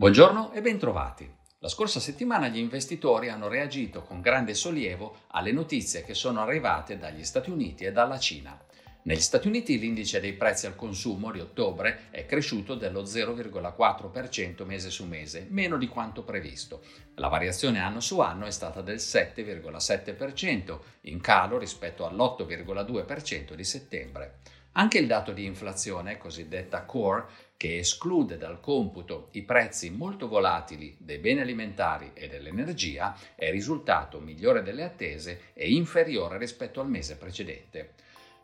[0.00, 1.30] Buongiorno e bentrovati.
[1.58, 6.96] La scorsa settimana gli investitori hanno reagito con grande sollievo alle notizie che sono arrivate
[6.96, 8.58] dagli Stati Uniti e dalla Cina.
[9.02, 14.88] Negli Stati Uniti l'indice dei prezzi al consumo di ottobre è cresciuto dello 0,4% mese
[14.88, 16.82] su mese, meno di quanto previsto.
[17.16, 24.38] La variazione anno su anno è stata del 7,7%, in calo rispetto all'8,2% di settembre.
[24.72, 27.26] Anche il dato di inflazione, cosiddetta core,
[27.56, 34.20] che esclude dal computo i prezzi molto volatili dei beni alimentari e dell'energia, è risultato
[34.20, 37.94] migliore delle attese e inferiore rispetto al mese precedente.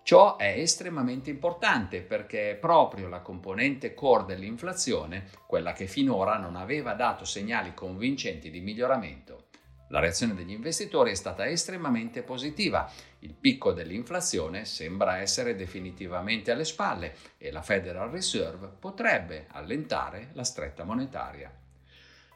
[0.03, 6.55] Ciò è estremamente importante perché è proprio la componente core dell'inflazione quella che finora non
[6.55, 9.46] aveva dato segnali convincenti di miglioramento.
[9.89, 12.91] La reazione degli investitori è stata estremamente positiva.
[13.21, 20.43] Il picco dell'inflazione sembra essere definitivamente alle spalle e la Federal Reserve potrebbe allentare la
[20.43, 21.53] stretta monetaria.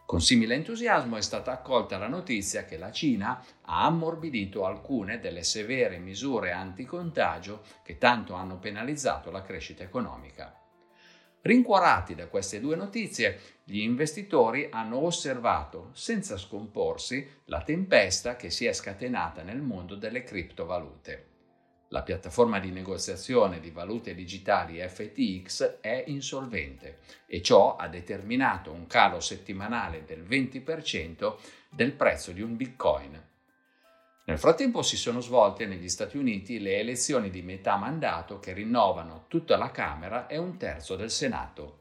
[0.06, 5.44] Con simile entusiasmo è stata accolta la notizia che la Cina ha ammorbidito alcune delle
[5.44, 10.52] severe misure anticontagio che tanto hanno penalizzato la crescita economica.
[11.42, 18.66] Rincuorati da queste due notizie, gli investitori hanno osservato, senza scomporsi, la tempesta che si
[18.66, 21.28] è scatenata nel mondo delle criptovalute.
[21.88, 28.86] La piattaforma di negoziazione di valute digitali FTX è insolvente e ciò ha determinato un
[28.86, 31.36] calo settimanale del 20%
[31.70, 33.29] del prezzo di un bitcoin
[34.30, 39.24] nel frattempo si sono svolte negli Stati Uniti le elezioni di metà mandato che rinnovano
[39.26, 41.78] tutta la Camera e un terzo del Senato.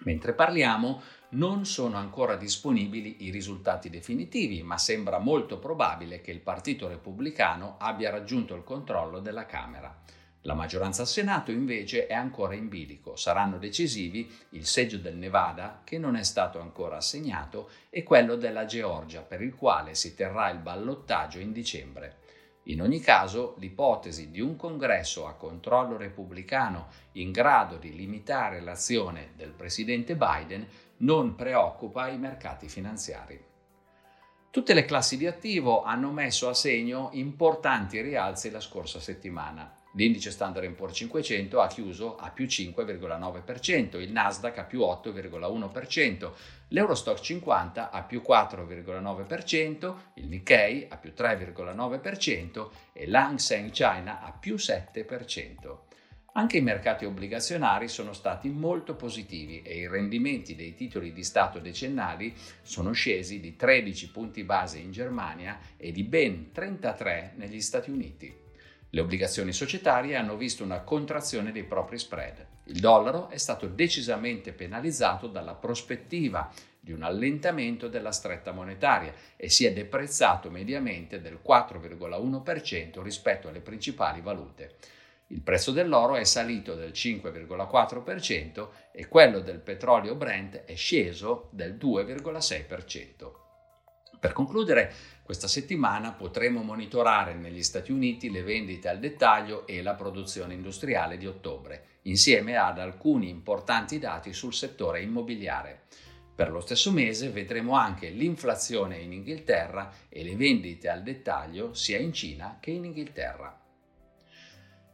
[0.00, 6.40] Mentre parliamo non sono ancora disponibili i risultati definitivi, ma sembra molto probabile che il
[6.40, 10.02] Partito Repubblicano abbia raggiunto il controllo della Camera.
[10.44, 13.14] La maggioranza al Senato invece è ancora in bilico.
[13.14, 18.64] Saranno decisivi il seggio del Nevada, che non è stato ancora assegnato, e quello della
[18.64, 22.16] Georgia, per il quale si terrà il ballottaggio in dicembre.
[22.64, 29.32] In ogni caso, l'ipotesi di un congresso a controllo repubblicano in grado di limitare l'azione
[29.36, 30.66] del presidente Biden
[30.98, 33.42] non preoccupa i mercati finanziari.
[34.50, 39.79] Tutte le classi di attivo hanno messo a segno importanti rialzi la scorsa settimana.
[39.94, 46.30] L'indice Standard Poor's 500 ha chiuso a più 5,9%, il Nasdaq a più 8,1%,
[46.68, 54.30] l'Eurostock 50 a più 4,9%, il Nikkei a più 3,9% e l'Hang Seng China a
[54.30, 55.78] più 7%.
[56.34, 61.58] Anche i mercati obbligazionari sono stati molto positivi e i rendimenti dei titoli di Stato
[61.58, 67.90] decennali sono scesi di 13 punti base in Germania e di ben 33 negli Stati
[67.90, 68.48] Uniti.
[68.92, 72.44] Le obbligazioni societarie hanno visto una contrazione dei propri spread.
[72.64, 79.48] Il dollaro è stato decisamente penalizzato dalla prospettiva di un allentamento della stretta monetaria e
[79.48, 84.74] si è deprezzato mediamente del 4,1% rispetto alle principali valute.
[85.28, 91.74] Il prezzo dell'oro è salito del 5,4% e quello del petrolio Brent è sceso del
[91.74, 93.49] 2,6%.
[94.18, 99.94] Per concludere, questa settimana potremo monitorare negli Stati Uniti le vendite al dettaglio e la
[99.94, 105.82] produzione industriale di ottobre, insieme ad alcuni importanti dati sul settore immobiliare.
[106.34, 111.98] Per lo stesso mese vedremo anche l'inflazione in Inghilterra e le vendite al dettaglio sia
[111.98, 113.58] in Cina che in Inghilterra.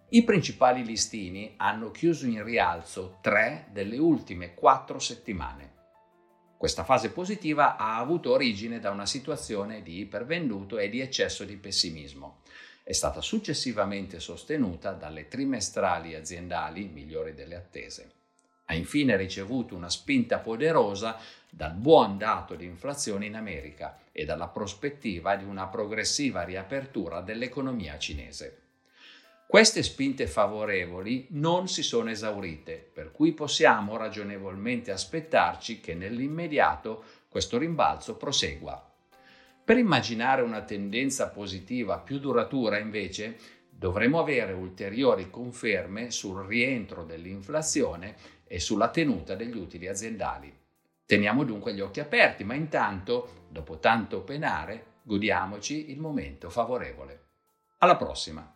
[0.08, 5.75] I principali listini hanno chiuso in rialzo tre delle ultime quattro settimane.
[6.56, 11.56] Questa fase positiva ha avuto origine da una situazione di ipervenduto e di eccesso di
[11.56, 12.40] pessimismo.
[12.82, 18.10] È stata successivamente sostenuta dalle trimestrali aziendali migliori delle attese.
[18.66, 21.18] Ha infine ricevuto una spinta poderosa
[21.50, 27.98] dal buon dato di inflazione in America e dalla prospettiva di una progressiva riapertura dell'economia
[27.98, 28.62] cinese.
[29.46, 37.56] Queste spinte favorevoli non si sono esaurite, per cui possiamo ragionevolmente aspettarci che nell'immediato questo
[37.56, 38.82] rimbalzo prosegua.
[39.64, 43.38] Per immaginare una tendenza positiva più duratura, invece,
[43.70, 50.52] dovremo avere ulteriori conferme sul rientro dell'inflazione e sulla tenuta degli utili aziendali.
[51.04, 57.20] Teniamo dunque gli occhi aperti, ma intanto, dopo tanto penare, godiamoci il momento favorevole.
[57.78, 58.55] Alla prossima!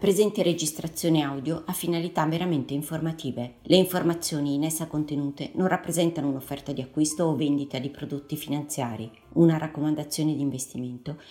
[0.00, 3.56] Presente registrazione audio ha finalità meramente informative.
[3.64, 9.10] Le informazioni in essa contenute non rappresentano un'offerta di acquisto o vendita di prodotti finanziari,
[9.34, 11.18] una raccomandazione di investimento